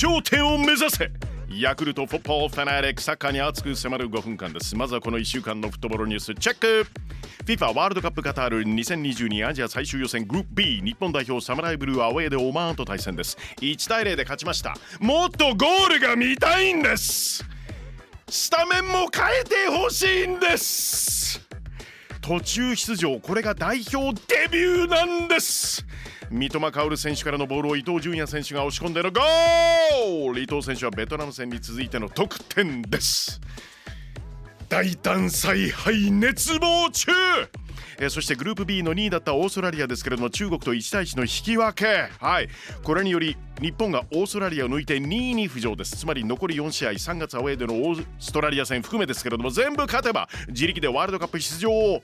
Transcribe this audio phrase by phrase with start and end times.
[0.00, 1.10] 頂点を目指せ。
[1.50, 6.86] ヤクルトフォッポーファナリックサッカーに熱く迫る5分間ですまずはこの1週間のフットボールニュースチェック。
[7.44, 13.36] FIFA ワールドカップカタール2022アジア最終予選グループ B 日本代表サムライブルーアウェーでオマーンと対戦です。
[13.60, 14.74] 1対0で勝ちました。
[15.00, 17.44] もっとゴールが見たいんです。
[18.26, 21.46] スタメンも変えてほしいんです。
[22.22, 25.84] 途中出場これが代表デビューなんです。
[26.30, 30.40] 三笘薫選手からのボールを伊東純也選手が押し込んでのゴール。
[30.40, 33.40] 伊東選手はベトナム戦に続いての得点です。
[34.68, 37.10] 大胆采配熱望中。
[37.98, 42.08] えー、そしてグループ B の2位だったオーストラリアですけれども中国と1対1の引き分け。
[42.20, 42.48] はい。
[42.84, 45.96] これにより日本がオーストラリアを抜いて2位に浮上です。
[45.96, 52.02] つまり残り4試合3月アウェーでのオーストラリア戦含めですけれども全部勝てば自力でワールドカップ出場を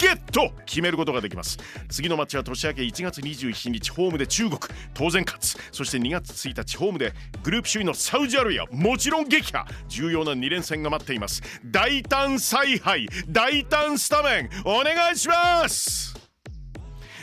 [0.00, 0.52] ゲット!
[0.64, 1.58] 決めることができます。
[1.90, 4.58] 次のマッチは年明け1月27日ホームで中国
[4.94, 5.58] 当然勝つ。
[5.72, 7.12] そして2月1日ホームで
[7.42, 9.66] グループ首位のサウジアラビアもちろん撃破。
[9.88, 11.42] 重要な2連戦が待っています。
[11.66, 16.19] 大胆采配大胆スタメンお願いします!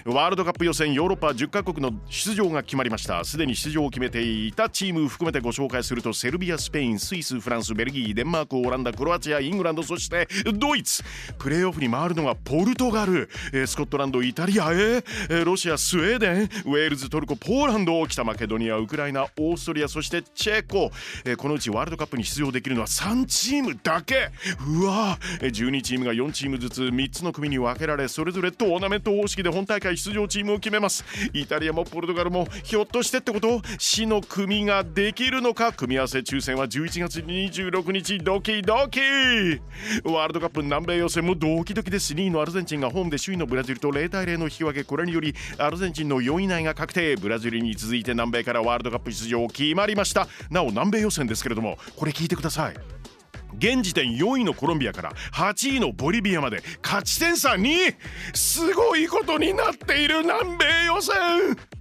[0.08, 3.26] ワールドカップ予選ヨーロッパ10カ国の出場が決まりました。
[3.26, 11.04] すでに出場を決めていたチーム含めてご紹介するとセルビアスペインスイスフランスベルギーデンマークオランダクロアチアイングランドそしてドイツ。
[11.38, 13.30] プレーオフに回るのがポルトガル。
[13.68, 15.04] スコットランドイタリアへ
[15.44, 20.90] ロシアスウェーデンウェールズトルコポーランド北マケドニアウクライナオーストリアそしてチェコ。
[21.36, 24.30] このうちワールドカップに出場できるのは3チームだけ。
[24.66, 31.04] うわ12チームが4チームずつ3つの組に分けられそれぞれトーナメント方式で本大会出場チームを決めます。
[31.34, 33.62] イタリアもポルトガルもひょっとしてってこと？
[33.78, 35.74] 死の組ができるのか？
[35.74, 39.00] 組み合わせ抽選は11月26日ドキドキ。
[40.04, 42.14] ワールドカップ南米予選もドキドキです。
[42.14, 44.84] 2位のアルゼンチンがホームで首位のブラジルと0対0の引き分け。
[44.84, 47.16] これによりアルゼンチンの4位以内が確定。
[47.16, 50.28] ブラジルに続いて南米からワールドカップ出場決まりました。
[50.50, 52.97] なお南米予選ですけれどもこれ聞いてください。
[53.58, 57.96] 現時点4位のコロンビアから8位のボリビアまで勝ち点差2
[58.34, 61.77] すごいことになっている南米予選。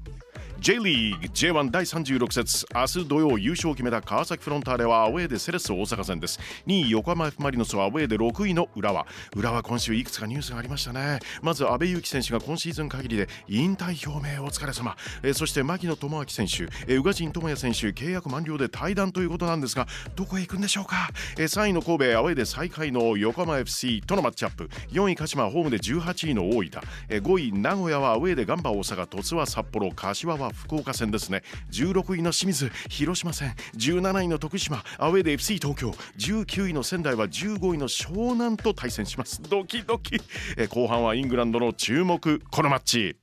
[0.66, 6.40] J リーグ J1 第36節明日土曜優勝を決めた川崎フロンターレはアウェーでセレッソ大阪戦です。
[6.66, 9.06] 2位横浜 F・ マリノスはアウェーで6位の浦和。
[9.36, 11.20] 浦和今週いくつかニュースがありましたね。
[11.40, 14.96] まず阿部勇樹選手が今シーズン限りで引退表明お疲れ様。
[15.22, 16.66] えそして牧野智明選手。
[16.92, 21.10] え宇賀神智也選手契約満了で退団ということなんですがどこへ行くんでしょうか。
[21.38, 24.68] え3位の神戸アウェーで最下位の横浜 FC とのマッチアップ。
[24.90, 26.70] 4位鹿島ホームで18位の大分。
[27.08, 31.42] え5位名古屋はアウェーでガンバ大阪鳥栖は札幌柏は福岡戦ですね。
[31.70, 34.82] 16位の清水広島戦17位の徳島。
[34.98, 35.90] アウェーで FC 東京。
[36.18, 39.42] 19位の仙台は15位の湘南と対戦します。
[39.42, 40.20] ドキドキ。
[40.56, 43.16] え後半はイングランドの注目このマッチ。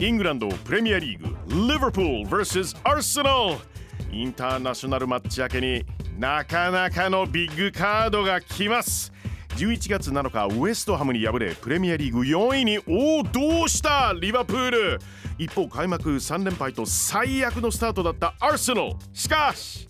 [0.00, 1.36] イングランドプレミアリーグ。
[1.72, 3.74] リバプール vs アーセナル。
[4.12, 5.84] インターナショナルマッチ明けに
[6.18, 9.13] なかなかのビッグカードが来ます。
[9.56, 14.12] 11月7日ウエストハムに敗れプレミアリーグ4位におおどうした？
[14.20, 14.98] リバプール。
[15.38, 18.92] 一方開幕3連敗と最悪のスタートだったアーセナル。
[19.12, 19.88] しかし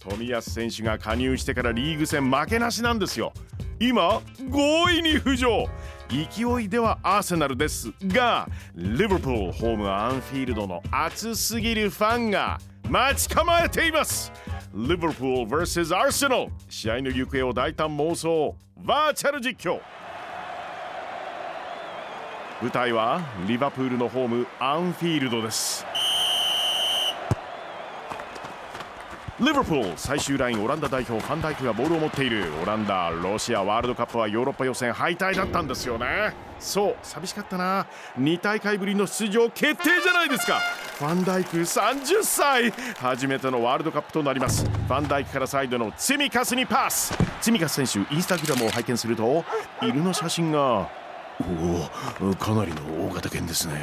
[0.00, 3.32] 冨安選手が加入してからリーグ戦負けなしなんですよ。
[3.78, 5.68] 今5位に浮上。
[6.08, 12.58] 勢いではアーセナルですがリバプールホームアンフィールドの熱すぎるファンが
[12.90, 14.32] 待ち構えています。
[14.76, 18.56] リバプール vs アーセナル試合の行方を大胆妄想。
[18.76, 19.78] バーチャル実況。
[22.60, 25.86] 舞台はリバプールのホームアンフィールドです。
[29.38, 32.50] リバプール最終ラインオランダ代表ファンダイクがボールを持っている。
[32.60, 36.34] オランダロシアワールドカップはヨーロッパ予選敗退だったんですよね。
[36.58, 37.86] そう寂しかったな。
[38.18, 40.60] 2大会ぶりの出場決定じゃないですか。
[40.94, 44.64] ファンダイク30歳初めてのワールドカップとなります。
[44.64, 47.12] ファンダイクからサイドのツミカスにパス。
[47.40, 49.44] ツミカス選手インスタグラムを拝見すると
[49.82, 50.88] 犬の写真が
[52.20, 53.74] おおかなりの大型犬ですね。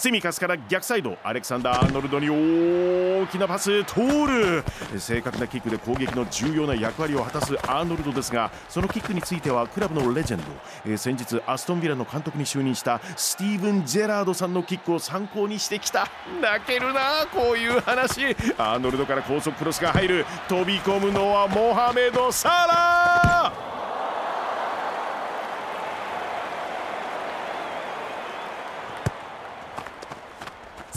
[0.00, 1.18] ツミカスから逆サイド。
[1.22, 4.64] アレクサンダー・アーノルドに大きなパス通る。
[4.98, 10.44] 正確なキックで攻撃の重要な役割を果たすアーノルドですがそのキックについてはクラブのレジェンド。
[10.86, 16.08] え先日アストンビラの監督に就任したスティーブン・ジェラードさんのキックを参考にしてきた。
[16.40, 18.24] 泣けるなこういう話。
[18.56, 20.26] アーノルドから高速クロスが入る。
[20.48, 23.29] 飛び込むのはモハメド・サラー。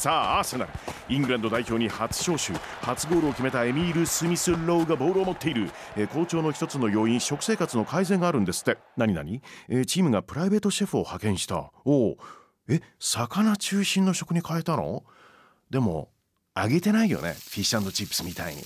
[0.04, 0.72] さあアーセナル。
[1.08, 2.52] イングランド代表に初招集。
[2.82, 8.78] 初ゴールを決めたエミール・スミス・ローがボールを持っている、えー、好調の一つの要因食生活の改善があるんですって。
[8.98, 11.72] 何何、えー、チームがプライベートシェフを派遣した。
[11.86, 12.18] おお
[12.68, 15.06] え魚中心の食に変えたの？
[15.70, 16.10] でも
[16.54, 17.30] 上げてないよね。
[17.30, 18.62] フィッシュチップスみたいに。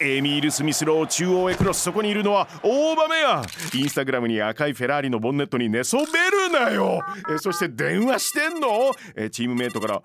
[0.00, 1.80] エミール・スミスロー中央へクロス。
[1.80, 3.42] そこにいるのはオーバメア。
[3.72, 7.00] インスタグラムに赤いフェラーリのボンネットに寝そべるなよ。
[7.34, 8.92] えそして電話してんの？
[9.16, 10.02] えチームメイトから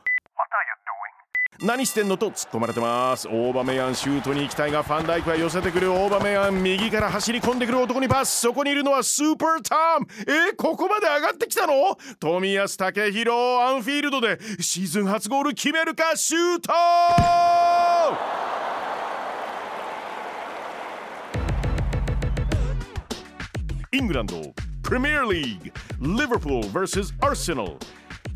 [1.64, 3.26] 何してんのと突っ込まれてます。
[3.30, 5.94] オーバメヤンシュートに行きたいがファンダイクは寄せてくる。
[5.94, 8.42] オーバメヤン右から走り込んでくる男にパス。
[8.42, 10.08] そこにいるのはスーパーターム
[10.50, 11.98] えここまで上がってきたの？
[12.20, 14.38] 富安武宏アンフィールドで。
[14.60, 16.18] シーズン初ゴール決めるか？
[16.18, 16.74] シュート！
[23.94, 24.42] イングランド
[24.82, 25.72] プレミアリー
[26.02, 27.78] グリバプール vs アーセナル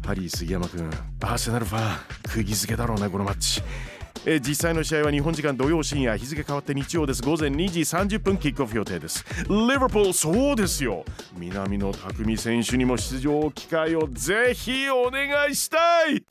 [0.06, 0.89] ハリー杉山君
[1.24, 2.17] アーセナルファン。
[2.27, 3.62] 釘付けだろうねこのマッチ。
[4.25, 7.21] え実際の試合は日本時間土曜深夜日付変わって日曜です。
[7.21, 9.25] 午前2時30分キックオフ予定です。
[9.47, 11.06] リバプールそうですよ。
[11.38, 15.77] 南野拓実選手にも出場機会をぜひお願いした
[16.09, 16.25] い。